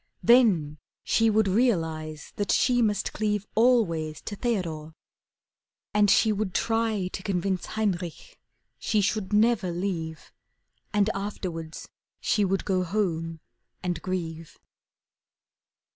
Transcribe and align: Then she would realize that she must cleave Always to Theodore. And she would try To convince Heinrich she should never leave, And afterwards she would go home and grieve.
Then 0.23 0.79
she 1.03 1.29
would 1.29 1.47
realize 1.47 2.33
that 2.37 2.51
she 2.51 2.81
must 2.81 3.13
cleave 3.13 3.45
Always 3.53 4.19
to 4.21 4.35
Theodore. 4.35 4.95
And 5.93 6.09
she 6.09 6.31
would 6.31 6.55
try 6.55 7.07
To 7.09 7.21
convince 7.21 7.67
Heinrich 7.67 8.39
she 8.79 8.99
should 8.99 9.31
never 9.31 9.69
leave, 9.69 10.31
And 10.91 11.11
afterwards 11.13 11.87
she 12.19 12.43
would 12.43 12.65
go 12.65 12.81
home 12.83 13.41
and 13.83 14.01
grieve. 14.01 14.57